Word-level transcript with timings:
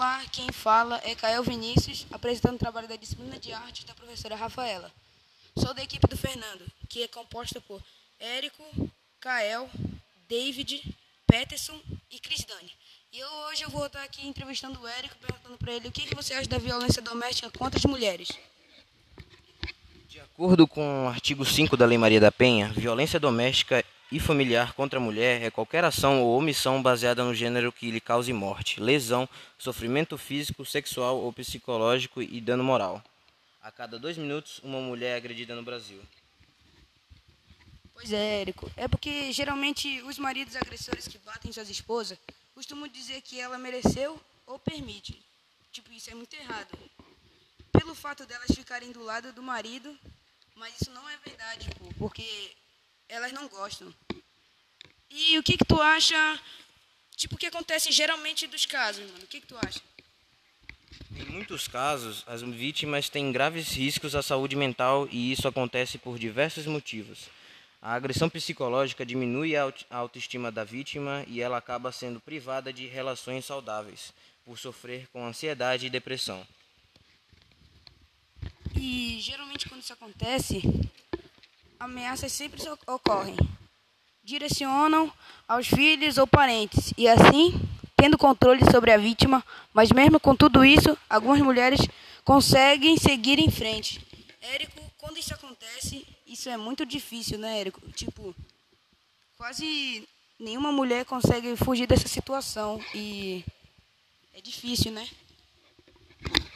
Olá, 0.00 0.24
quem 0.32 0.50
fala 0.50 0.98
é 1.04 1.14
Cael 1.14 1.42
Vinícius, 1.42 2.06
apresentando 2.10 2.54
o 2.54 2.58
trabalho 2.58 2.88
da 2.88 2.96
disciplina 2.96 3.38
de 3.38 3.52
arte 3.52 3.84
da 3.84 3.92
professora 3.92 4.34
Rafaela. 4.34 4.90
Sou 5.54 5.74
da 5.74 5.82
equipe 5.82 6.06
do 6.08 6.16
Fernando, 6.16 6.64
que 6.88 7.02
é 7.02 7.08
composta 7.08 7.60
por 7.60 7.84
Érico, 8.18 8.64
Cael, 9.20 9.68
David, 10.26 10.82
Peterson 11.26 11.78
e 12.10 12.18
Cris 12.18 12.44
Dani. 12.44 12.72
E 13.12 13.18
eu, 13.18 13.30
hoje 13.48 13.62
eu 13.62 13.68
vou 13.68 13.84
estar 13.84 14.02
aqui 14.02 14.26
entrevistando 14.26 14.80
o 14.80 14.88
Érico, 14.88 15.16
perguntando 15.18 15.58
para 15.58 15.74
ele 15.74 15.88
o 15.88 15.92
que, 15.92 16.06
que 16.06 16.14
você 16.14 16.32
acha 16.32 16.48
da 16.48 16.56
violência 16.56 17.02
doméstica 17.02 17.50
contra 17.50 17.78
as 17.78 17.84
mulheres. 17.84 18.30
Acordo 20.40 20.66
com 20.66 21.04
o 21.04 21.08
artigo 21.08 21.44
5 21.44 21.76
da 21.76 21.84
Lei 21.84 21.98
Maria 21.98 22.18
da 22.18 22.32
Penha, 22.32 22.68
violência 22.68 23.20
doméstica 23.20 23.84
e 24.10 24.18
familiar 24.18 24.72
contra 24.72 24.98
a 24.98 25.02
mulher 25.02 25.42
é 25.42 25.50
qualquer 25.50 25.84
ação 25.84 26.22
ou 26.22 26.34
omissão 26.34 26.82
baseada 26.82 27.22
no 27.22 27.34
gênero 27.34 27.70
que 27.70 27.90
lhe 27.90 28.00
cause 28.00 28.32
morte, 28.32 28.80
lesão, 28.80 29.28
sofrimento 29.58 30.16
físico, 30.16 30.64
sexual 30.64 31.18
ou 31.18 31.30
psicológico 31.30 32.22
e 32.22 32.40
dano 32.40 32.64
moral. 32.64 33.04
A 33.60 33.70
cada 33.70 33.98
dois 33.98 34.16
minutos, 34.16 34.62
uma 34.64 34.80
mulher 34.80 35.10
é 35.10 35.16
agredida 35.16 35.54
no 35.54 35.62
Brasil. 35.62 36.00
Pois 37.92 38.10
é, 38.10 38.40
Érico. 38.40 38.72
É 38.78 38.88
porque 38.88 39.30
geralmente 39.32 40.00
os 40.04 40.18
maridos 40.18 40.56
agressores 40.56 41.06
que 41.06 41.18
batem 41.18 41.52
suas 41.52 41.68
esposas 41.68 42.16
costumam 42.54 42.88
dizer 42.88 43.20
que 43.20 43.38
ela 43.38 43.58
mereceu 43.58 44.18
ou 44.46 44.58
permite. 44.58 45.20
Tipo, 45.70 45.92
isso 45.92 46.08
é 46.08 46.14
muito 46.14 46.32
errado. 46.32 46.78
Pelo 47.70 47.94
fato 47.94 48.24
delas 48.24 48.50
ficarem 48.54 48.90
do 48.90 49.04
lado 49.04 49.34
do 49.34 49.42
marido, 49.42 49.94
mas 50.60 50.78
isso 50.78 50.90
não 50.90 51.08
é 51.08 51.16
verdade, 51.24 51.70
pô, 51.78 51.86
porque 51.98 52.52
elas 53.08 53.32
não 53.32 53.48
gostam. 53.48 53.92
E 55.08 55.38
o 55.38 55.42
que 55.42 55.56
que 55.56 55.64
tu 55.64 55.80
acha, 55.80 56.38
tipo, 57.16 57.34
o 57.34 57.38
que 57.38 57.46
acontece 57.46 57.90
geralmente 57.90 58.46
dos 58.46 58.66
casos, 58.66 59.10
mano? 59.10 59.24
O 59.24 59.26
que 59.26 59.40
que 59.40 59.46
tu 59.46 59.56
acha? 59.56 59.80
Em 61.16 61.24
muitos 61.24 61.66
casos, 61.66 62.22
as 62.26 62.42
vítimas 62.42 63.08
têm 63.08 63.32
graves 63.32 63.72
riscos 63.72 64.14
à 64.14 64.22
saúde 64.22 64.54
mental 64.54 65.08
e 65.10 65.32
isso 65.32 65.48
acontece 65.48 65.96
por 65.96 66.18
diversos 66.18 66.66
motivos. 66.66 67.30
A 67.80 67.94
agressão 67.94 68.28
psicológica 68.28 69.06
diminui 69.06 69.56
a 69.56 69.72
autoestima 69.88 70.52
da 70.52 70.62
vítima 70.62 71.24
e 71.26 71.40
ela 71.40 71.56
acaba 71.56 71.90
sendo 71.90 72.20
privada 72.20 72.70
de 72.70 72.86
relações 72.86 73.46
saudáveis, 73.46 74.12
por 74.44 74.58
sofrer 74.58 75.08
com 75.08 75.26
ansiedade 75.26 75.86
e 75.86 75.90
depressão. 75.90 76.46
E 78.82 79.20
geralmente 79.20 79.68
quando 79.68 79.82
isso 79.82 79.92
acontece, 79.92 80.62
ameaças 81.78 82.32
sempre 82.32 82.62
ocorrem. 82.86 83.36
Direcionam 84.24 85.12
aos 85.46 85.66
filhos 85.66 86.16
ou 86.16 86.26
parentes 86.26 86.94
e 86.96 87.06
assim, 87.06 87.60
tendo 87.94 88.16
controle 88.16 88.64
sobre 88.70 88.90
a 88.90 88.96
vítima, 88.96 89.44
mas 89.74 89.92
mesmo 89.92 90.18
com 90.18 90.34
tudo 90.34 90.64
isso, 90.64 90.96
algumas 91.10 91.42
mulheres 91.42 91.78
conseguem 92.24 92.96
seguir 92.96 93.38
em 93.38 93.50
frente. 93.50 94.00
Érico, 94.40 94.80
quando 94.96 95.18
isso 95.18 95.34
acontece, 95.34 96.06
isso 96.26 96.48
é 96.48 96.56
muito 96.56 96.86
difícil, 96.86 97.38
né, 97.38 97.60
Érico? 97.60 97.82
Tipo, 97.92 98.34
quase 99.36 100.08
nenhuma 100.38 100.72
mulher 100.72 101.04
consegue 101.04 101.54
fugir 101.54 101.86
dessa 101.86 102.08
situação 102.08 102.82
e 102.94 103.44
é 104.32 104.40
difícil, 104.40 104.90
né? 104.90 105.06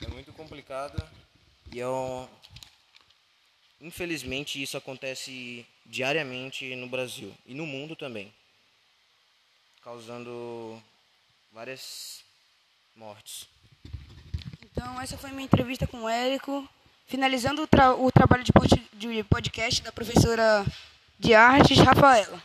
É 0.00 0.08
muito 0.08 0.32
complicado 0.32 1.06
e 1.74 1.80
é 1.80 2.28
infelizmente 3.80 4.62
isso 4.62 4.76
acontece 4.76 5.66
diariamente 5.84 6.76
no 6.76 6.88
Brasil 6.88 7.34
e 7.44 7.52
no 7.52 7.66
mundo 7.66 7.96
também, 7.96 8.32
causando 9.82 10.80
várias 11.52 12.22
mortes. 12.94 13.48
Então 14.62 15.00
essa 15.00 15.18
foi 15.18 15.30
minha 15.30 15.46
entrevista 15.46 15.84
com 15.84 16.04
o 16.04 16.08
Érico. 16.08 16.68
Finalizando 17.06 17.62
o, 17.62 17.66
tra 17.66 17.92
o 17.92 18.10
trabalho 18.10 18.44
de 18.44 19.24
podcast 19.24 19.82
da 19.82 19.92
professora 19.92 20.64
de 21.18 21.34
artes, 21.34 21.76
Rafaela. 21.78 22.40